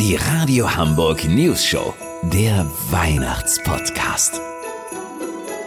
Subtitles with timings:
[0.00, 1.92] Die Radio Hamburg News Show.
[2.22, 4.40] Der Weihnachtspodcast.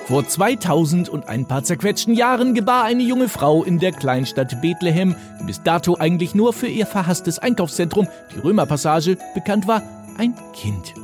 [0.07, 5.15] Vor 2000 und ein paar zerquetschten Jahren gebar eine junge Frau in der Kleinstadt Bethlehem,
[5.39, 9.83] die bis dato eigentlich nur für ihr verhasstes Einkaufszentrum, die Römerpassage, bekannt war,
[10.17, 10.95] ein Kind.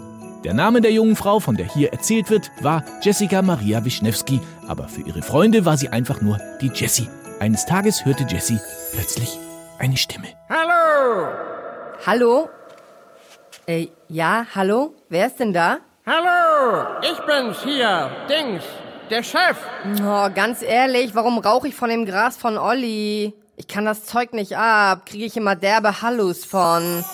[0.43, 4.87] Der Name der jungen Frau, von der hier erzählt wird, war Jessica Maria Wischnewski, aber
[4.87, 7.07] für ihre Freunde war sie einfach nur die Jessie.
[7.39, 8.57] Eines Tages hörte Jessie
[8.91, 9.37] plötzlich
[9.77, 10.29] eine Stimme.
[10.49, 11.27] Hallo!
[12.07, 12.49] Hallo?
[13.69, 14.95] Äh, ja, hallo?
[15.09, 15.77] Wer ist denn da?
[16.03, 16.87] Hallo!
[17.03, 18.63] Ich bin's hier, Dings,
[19.11, 19.57] der Chef.
[20.01, 23.31] Oh, ganz ehrlich, warum rauche ich von dem Gras von Olli?
[23.57, 27.05] Ich kann das Zeug nicht ab, kriege ich immer derbe Hallus von.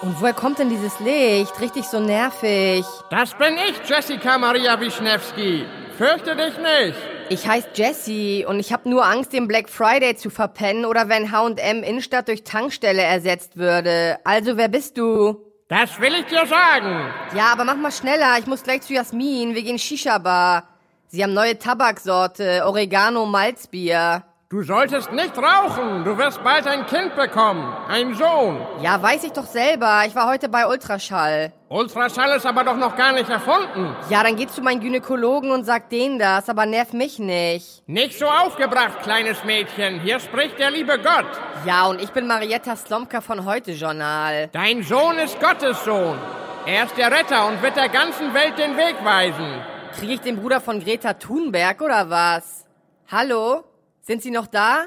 [0.00, 1.60] Und woher kommt denn dieses Licht?
[1.60, 2.84] Richtig so nervig.
[3.10, 5.64] Das bin ich, Jessica Maria Wischnewski.
[5.98, 6.98] Fürchte dich nicht.
[7.30, 11.32] Ich heiße Jessie und ich habe nur Angst, den Black Friday zu verpennen oder wenn
[11.32, 14.18] H&M Innenstadt durch Tankstelle ersetzt würde.
[14.22, 15.45] Also, wer bist du?
[15.68, 17.12] Das will ich dir sagen.
[17.34, 18.38] Ja, aber mach mal schneller.
[18.38, 19.54] Ich muss gleich zu Jasmin.
[19.54, 20.62] Wir gehen Shisha-Bar.
[21.08, 24.22] Sie haben neue Tabaksorte, Oregano Malzbier.
[24.48, 26.04] Du solltest nicht rauchen.
[26.04, 27.66] Du wirst bald ein Kind bekommen.
[27.88, 28.64] Ein Sohn.
[28.80, 30.04] Ja, weiß ich doch selber.
[30.06, 31.52] Ich war heute bei Ultraschall.
[31.68, 33.96] Ultraschall ist aber doch noch gar nicht erfunden.
[34.08, 37.82] Ja, dann geh zu meinem Gynäkologen und sag denen das, aber nerv mich nicht.
[37.88, 39.98] Nicht so aufgebracht, kleines Mädchen.
[39.98, 41.26] Hier spricht der liebe Gott.
[41.64, 44.48] Ja, und ich bin Marietta Slomka von Heute Journal.
[44.52, 46.18] Dein Sohn ist Gottes Sohn.
[46.66, 49.60] Er ist der Retter und wird der ganzen Welt den Weg weisen.
[49.98, 52.64] Kriege ich den Bruder von Greta Thunberg oder was?
[53.10, 53.64] Hallo?
[54.06, 54.84] Sind Sie noch da?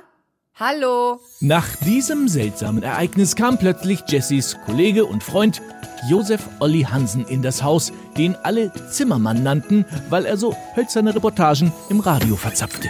[0.58, 1.20] Hallo?
[1.42, 5.62] Nach diesem seltsamen Ereignis kam plötzlich Jessys Kollege und Freund
[6.10, 11.74] Josef Olli Hansen in das Haus, den alle Zimmermann nannten, weil er so hölzerne Reportagen
[11.90, 12.88] im Radio verzapfte.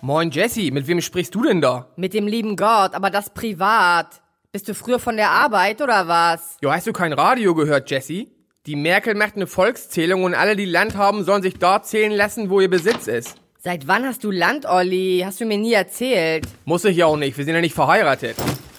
[0.00, 1.88] Moin Jesse, mit wem sprichst du denn da?
[1.96, 4.22] Mit dem lieben Gott, aber das privat.
[4.52, 6.56] Bist du früher von der Arbeit oder was?
[6.62, 8.28] Jo, hast du kein Radio gehört, Jesse?
[8.66, 12.48] Die Merkel macht eine Volkszählung und alle, die Land haben, sollen sich dort zählen lassen,
[12.48, 13.41] wo ihr Besitz ist.
[13.64, 15.22] Seit wann hast du Land, Olli?
[15.24, 16.48] Hast du mir nie erzählt.
[16.64, 18.34] Muss ich ja auch nicht, wir sind ja nicht verheiratet.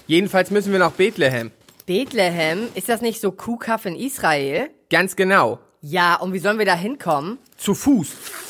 [0.07, 1.51] Jedenfalls müssen wir nach Bethlehem.
[1.85, 2.67] Bethlehem?
[2.75, 4.67] Ist das nicht so Kuhkaff in Israel?
[4.89, 5.59] Ganz genau.
[5.79, 7.37] Ja, und wie sollen wir da hinkommen?
[7.55, 8.09] Zu Fuß.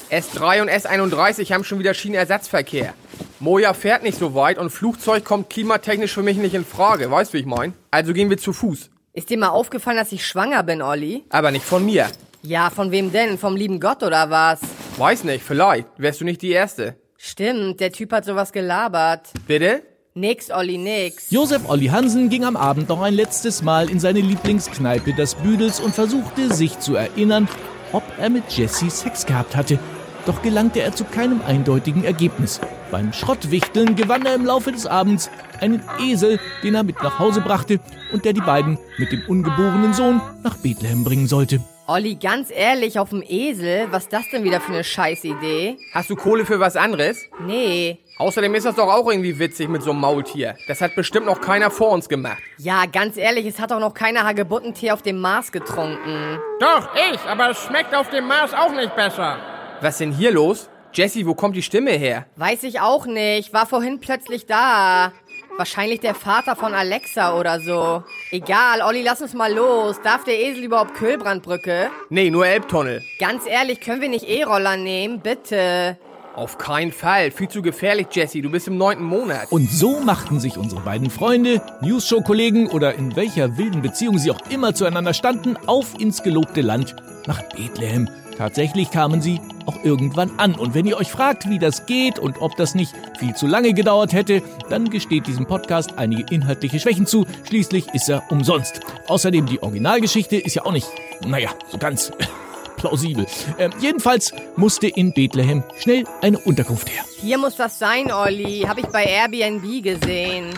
[0.09, 2.95] S3 und S31 haben schon wieder Schienenersatzverkehr.
[3.39, 7.11] Moja fährt nicht so weit und Flugzeug kommt klimatechnisch für mich nicht in Frage.
[7.11, 7.75] Weißt du, wie ich mein?
[7.91, 8.89] Also gehen wir zu Fuß.
[9.13, 11.25] Ist dir mal aufgefallen, dass ich schwanger bin, Olli?
[11.29, 12.09] Aber nicht von mir.
[12.45, 13.37] Ja, von wem denn?
[13.37, 14.59] Vom lieben Gott oder was?
[14.97, 15.87] Weiß nicht, vielleicht.
[15.95, 16.97] Wärst du nicht die Erste.
[17.17, 19.29] Stimmt, der Typ hat sowas gelabert.
[19.47, 19.81] Bitte?
[20.13, 21.31] Nix, Olli, nix.
[21.31, 25.79] Josef Olli Hansen ging am Abend noch ein letztes Mal in seine Lieblingskneipe des Büdels
[25.79, 27.47] und versuchte sich zu erinnern,
[27.93, 29.79] ob er mit Jessie Sex gehabt hatte.
[30.25, 32.59] Doch gelangte er zu keinem eindeutigen Ergebnis.
[32.91, 35.29] Beim Schrottwichteln gewann er im Laufe des Abends
[35.61, 37.79] einen Esel, den er mit nach Hause brachte
[38.11, 41.61] und der die beiden mit dem ungeborenen Sohn nach Bethlehem bringen sollte.
[41.85, 43.87] Olli, ganz ehrlich, auf dem Esel?
[43.91, 45.77] Was ist das denn wieder für eine Scheißidee?
[45.93, 47.25] Hast du Kohle für was anderes?
[47.45, 47.99] Nee.
[48.19, 50.55] Außerdem ist das doch auch irgendwie witzig mit so einem Maultier.
[50.69, 52.41] Das hat bestimmt noch keiner vor uns gemacht.
[52.57, 56.39] Ja, ganz ehrlich, es hat doch noch keiner Hagebuttentee auf dem Mars getrunken.
[56.61, 59.37] Doch, ich, aber es schmeckt auf dem Mars auch nicht besser.
[59.81, 60.69] Was denn hier los?
[60.93, 62.27] Jesse, wo kommt die Stimme her?
[62.35, 63.51] Weiß ich auch nicht.
[63.51, 65.11] War vorhin plötzlich da.
[65.55, 68.03] Wahrscheinlich der Vater von Alexa oder so.
[68.31, 70.01] Egal, Olli, lass uns mal los.
[70.01, 71.91] Darf der Esel überhaupt Köhlbrandbrücke?
[72.09, 73.03] Nee, nur Elbtunnel.
[73.19, 75.19] Ganz ehrlich, können wir nicht E-Roller nehmen?
[75.19, 75.97] Bitte.
[76.35, 77.29] Auf keinen Fall.
[77.29, 78.41] Viel zu gefährlich, Jesse.
[78.41, 79.51] Du bist im neunten Monat.
[79.51, 84.39] Und so machten sich unsere beiden Freunde, News-Show-Kollegen oder in welcher wilden Beziehung sie auch
[84.49, 86.95] immer zueinander standen, auf ins gelobte Land
[87.27, 88.09] nach Bethlehem.
[88.35, 90.55] Tatsächlich kamen sie auch irgendwann an.
[90.55, 93.73] Und wenn ihr euch fragt, wie das geht und ob das nicht viel zu lange
[93.73, 97.27] gedauert hätte, dann gesteht diesem Podcast einige inhaltliche Schwächen zu.
[97.47, 98.79] Schließlich ist er umsonst.
[99.07, 100.87] Außerdem die Originalgeschichte ist ja auch nicht,
[101.27, 102.11] naja, so ganz
[102.83, 103.25] plausibel.
[103.57, 107.03] Ähm, jedenfalls musste in Bethlehem schnell eine Unterkunft her.
[107.21, 108.65] Hier muss das sein, Olli.
[108.67, 110.49] Hab ich bei Airbnb gesehen.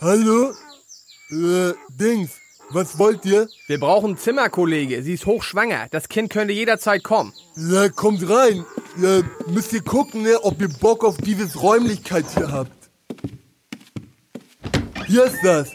[0.00, 0.52] Hallo?
[1.30, 2.30] Äh, Dings,
[2.70, 3.48] was wollt ihr?
[3.66, 5.02] Wir brauchen ein Zimmer, Kollege.
[5.02, 5.88] Sie ist hochschwanger.
[5.90, 7.34] Das Kind könnte jederzeit kommen.
[7.56, 8.64] Ja, kommt rein.
[8.96, 12.72] Ja, müsst ihr gucken, ne, ob ihr Bock auf dieses Räumlichkeit hier habt.
[15.06, 15.68] Hier ist das.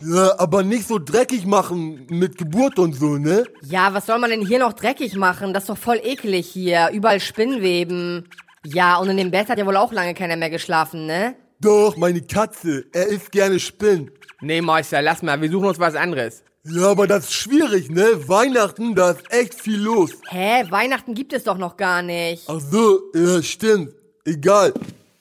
[0.00, 3.44] Ja, aber nicht so dreckig machen mit Geburt und so, ne?
[3.62, 5.52] Ja, was soll man denn hier noch dreckig machen?
[5.52, 6.90] Das ist doch voll eklig hier.
[6.92, 8.28] Überall Spinnweben.
[8.64, 11.34] Ja, und in dem Bett hat ja wohl auch lange keiner mehr geschlafen, ne?
[11.60, 12.84] Doch, meine Katze.
[12.92, 14.10] Er isst gerne Spinnen.
[14.40, 15.40] Nee, Meister, lass mal.
[15.40, 16.44] Wir suchen uns was anderes.
[16.64, 18.06] Ja, aber das ist schwierig, ne?
[18.28, 20.10] Weihnachten, da ist echt viel los.
[20.28, 20.64] Hä?
[20.70, 22.44] Weihnachten gibt es doch noch gar nicht.
[22.46, 23.94] Ach so, ja, stimmt.
[24.24, 24.74] Egal.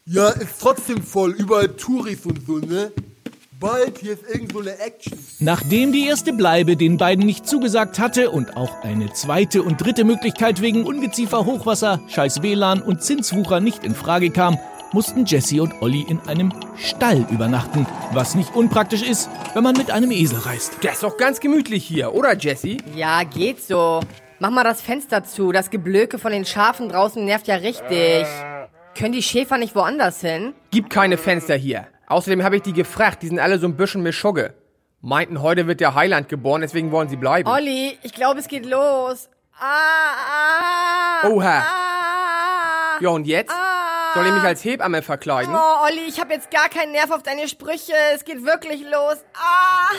[0.06, 1.32] Ja, ist trotzdem voll.
[1.32, 2.92] Überall Touris und so, ne?
[3.60, 5.18] Bald, hier ist irgend so eine Action.
[5.40, 10.04] Nachdem die erste Bleibe den beiden nicht zugesagt hatte und auch eine zweite und dritte
[10.04, 14.58] Möglichkeit wegen Ungeziefer, Hochwasser, scheiß WLAN und Zinswucher nicht in Frage kam,
[14.94, 19.92] mussten Jesse und Olli in einem Stall übernachten, was nicht unpraktisch ist, wenn man mit
[19.92, 20.78] einem Esel reist.
[20.82, 22.78] Das ist doch ganz gemütlich hier, oder Jesse?
[22.96, 24.00] Ja, geht so.
[24.40, 25.52] Mach mal das Fenster zu.
[25.52, 28.26] Das Geblöke von den Schafen draußen nervt ja richtig.
[28.96, 30.54] Können die Schäfer nicht woanders hin?
[30.72, 31.88] Gibt keine Fenster hier.
[32.08, 34.54] Außerdem habe ich die gefragt, die sind alle so ein bisschen Mischugge.
[35.02, 37.48] Meinten, heute wird der Heiland geboren, deswegen wollen sie bleiben.
[37.50, 39.30] Olli, ich glaube, es geht los.
[39.60, 41.60] Ah, ah, Oha.
[41.60, 43.54] Ah, Ja, und jetzt?
[44.14, 45.54] Soll ich mich als Hebamme verkleiden?
[45.54, 47.94] Oh, Olli, ich habe jetzt gar keinen Nerv auf deine Sprüche.
[48.16, 49.18] Es geht wirklich los.
[49.36, 49.90] Ah,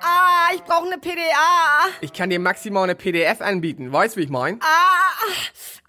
[0.00, 1.88] ah, ich brauche eine PDA.
[2.00, 4.60] Ich kann dir maximal eine PDF anbieten, weißt wie ich mein?
[4.62, 5.26] Ah,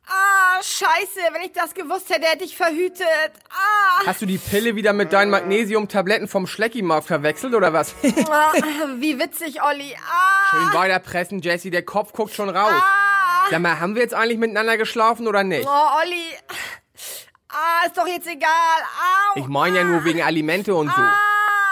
[0.08, 0.51] ah,
[0.82, 1.34] scheiße.
[1.34, 3.08] Wenn ich das gewusst hätte, hätte ich verhütet.
[3.50, 7.94] Ah, Hast du die Pille wieder mit deinen Magnesium-Tabletten vom Schleckimarkt verwechselt oder was?
[8.30, 8.52] ah,
[8.98, 9.96] wie witzig, Olli.
[10.10, 12.72] Ah, Schön weiterpressen, Jesse, der Kopf guckt schon raus.
[12.74, 13.48] ah.
[13.50, 15.68] Sag mal, haben wir jetzt eigentlich miteinander geschlafen oder nicht?
[15.68, 16.26] Oh, Olli.
[17.50, 18.50] Ah, ist doch jetzt egal.
[18.50, 19.40] Au.
[19.40, 21.02] Ich meine ja nur wegen Alimente und so.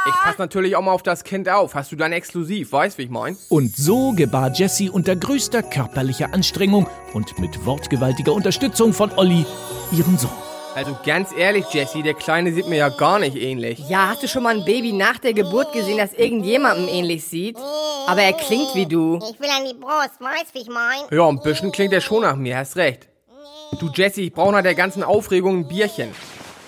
[0.05, 1.75] Ich pass natürlich auch mal auf das Kind auf.
[1.75, 3.37] Hast du dann exklusiv, weißt wie ich mein?
[3.49, 9.45] Und so gebar Jesse unter größter körperlicher Anstrengung und mit wortgewaltiger Unterstützung von Olli
[9.91, 10.31] ihren Sohn.
[10.73, 13.79] Also ganz ehrlich, Jesse, der Kleine sieht mir ja gar nicht ähnlich.
[13.89, 17.57] Ja, hast du schon mal ein Baby nach der Geburt gesehen, das irgendjemandem ähnlich sieht?
[18.07, 19.17] Aber er klingt wie du.
[19.17, 20.99] Ich will an die Brust, weißt wie ich mein?
[21.11, 23.09] Ja, ein bisschen klingt er schon nach mir, hast recht.
[23.79, 26.09] Du Jesse, ich brauche nach der ganzen Aufregung ein Bierchen.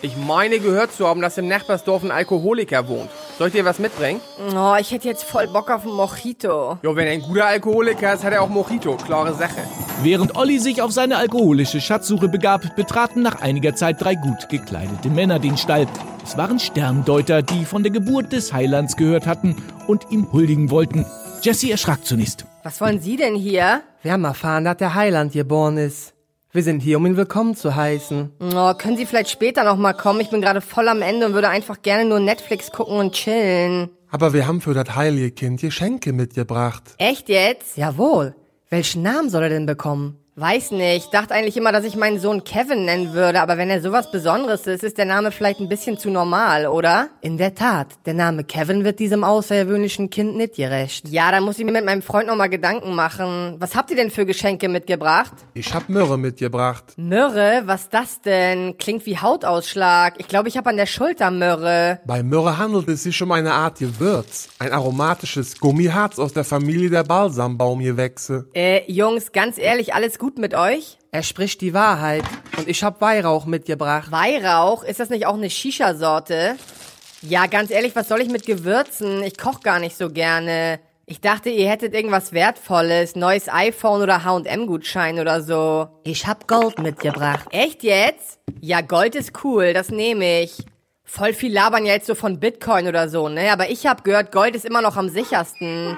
[0.02, 3.10] Ich meine gehört zu haben, dass im Nachbarsdorf ein Alkoholiker wohnt.
[3.42, 4.22] Soll ich dir was mitbringen?
[4.56, 6.78] Oh, ich hätte jetzt voll Bock auf einen Mojito.
[6.84, 8.96] Ja, wenn er ein guter Alkoholiker ist, hat er auch Mojito.
[8.98, 9.64] Klare Sache.
[10.04, 15.10] Während Olli sich auf seine alkoholische Schatzsuche begab, betraten nach einiger Zeit drei gut gekleidete
[15.10, 15.88] Männer den Stall.
[16.24, 19.56] Es waren Sterndeuter, die von der Geburt des Heilands gehört hatten
[19.88, 21.08] und ihm huldigen wollten.
[21.42, 22.46] Jesse erschrak zunächst.
[22.62, 23.82] Was wollen Sie denn hier?
[24.04, 26.14] Wir haben erfahren, dass der Heiland geboren ist.
[26.54, 28.30] Wir sind hier, um ihn willkommen zu heißen.
[28.54, 30.20] Oh, können Sie vielleicht später noch mal kommen?
[30.20, 33.90] Ich bin gerade voll am Ende und würde einfach gerne nur Netflix gucken und chillen.
[34.10, 36.84] Aber wir haben für das heilige Kind Geschenke mitgebracht.
[36.98, 37.78] Echt jetzt?
[37.78, 38.36] Jawohl.
[38.70, 40.18] Welchen Namen soll er denn bekommen?
[40.38, 41.14] Weiß nicht.
[41.14, 44.66] Dachte eigentlich immer, dass ich meinen Sohn Kevin nennen würde, aber wenn er sowas Besonderes
[44.66, 47.10] ist, ist der Name vielleicht ein bisschen zu normal, oder?
[47.20, 47.88] In der Tat.
[48.06, 51.10] Der Name Kevin wird diesem außergewöhnlichen Kind nicht gerecht.
[51.10, 53.58] Ja, dann muss ich mir mit meinem Freund noch mal Gedanken machen.
[53.60, 55.34] Was habt ihr denn für Geschenke mitgebracht?
[55.54, 56.94] Ich hab Myrrhe mitgebracht.
[56.96, 57.64] Myrrhe?
[57.66, 58.78] Was das denn?
[58.78, 60.14] Klingt wie Hautausschlag.
[60.18, 62.00] Ich glaube, ich habe an der Schulter Myrrhe.
[62.06, 64.48] Bei Myrrhe handelt es sich um eine Art Gewürz.
[64.60, 68.48] Ein aromatisches Gummiharz aus der Familie der Balsambaumgewächse.
[68.54, 70.98] Äh, Jungs, ganz ehrlich, alles gut mit euch?
[71.12, 72.24] Er spricht die Wahrheit.
[72.58, 74.12] Und ich hab Weihrauch mitgebracht.
[74.12, 74.84] Weihrauch?
[74.84, 76.56] Ist das nicht auch eine Shisha-Sorte?
[77.22, 79.24] Ja, ganz ehrlich, was soll ich mit Gewürzen?
[79.24, 80.80] Ich koch gar nicht so gerne.
[81.06, 85.90] Ich dachte, ihr hättet irgendwas Wertvolles, neues iPhone oder H&M-Gutschein oder so.
[86.04, 87.48] Ich hab Gold mitgebracht.
[87.52, 88.40] Echt jetzt?
[88.62, 90.66] Ja, Gold ist cool, das nehme ich.
[91.04, 93.52] Voll viel labern ja jetzt so von Bitcoin oder so, ne?
[93.52, 95.98] Aber ich hab gehört, Gold ist immer noch am sichersten.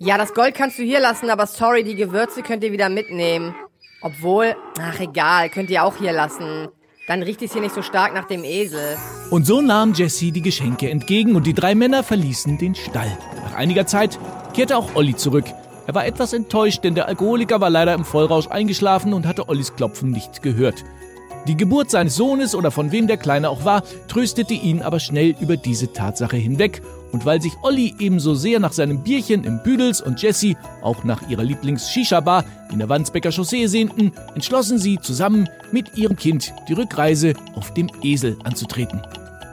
[0.00, 3.52] Ja, das Gold kannst du hier lassen, aber sorry, die Gewürze könnt ihr wieder mitnehmen.
[4.00, 6.68] Obwohl, ach egal, könnt ihr auch hier lassen.
[7.08, 8.96] Dann riecht es hier nicht so stark nach dem Esel.
[9.30, 13.18] Und so nahm Jesse die Geschenke entgegen und die drei Männer verließen den Stall.
[13.42, 14.20] Nach einiger Zeit
[14.54, 15.46] kehrte auch Olli zurück.
[15.88, 19.74] Er war etwas enttäuscht, denn der Alkoholiker war leider im Vollrausch eingeschlafen und hatte Ollis
[19.74, 20.84] Klopfen nicht gehört.
[21.46, 25.34] Die Geburt seines Sohnes oder von wem der Kleine auch war, tröstete ihn aber schnell
[25.40, 26.82] über diese Tatsache hinweg.
[27.10, 31.26] Und weil sich Olli ebenso sehr nach seinem Bierchen im Büdels und Jessie auch nach
[31.30, 37.32] ihrer Lieblings-Shisha-Bar in der Wandsbecker Chaussee sehnten, entschlossen sie zusammen mit ihrem Kind die Rückreise
[37.54, 39.00] auf dem Esel anzutreten.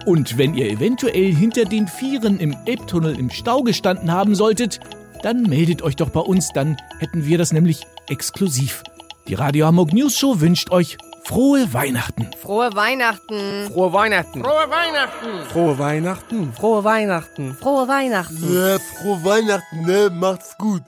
[0.06, 4.82] Und wenn ihr eventuell hinter den Vieren im Elbtunnel im Stau gestanden haben solltet,
[5.24, 8.84] dann meldet euch doch bei uns, dann hätten wir das nämlich exklusiv.
[9.28, 12.30] Die Radio Hamburg News Show wünscht euch frohe Weihnachten.
[12.42, 13.70] Frohe Weihnachten.
[13.72, 14.44] Frohe Weihnachten.
[14.44, 15.46] Frohe Weihnachten!
[15.50, 16.54] Frohe Weihnachten.
[16.54, 17.56] Frohe Weihnachten.
[17.56, 18.54] Frohe Weihnachten.
[18.54, 20.10] Ja, frohe Weihnachten, ne?
[20.14, 20.84] Macht's gut.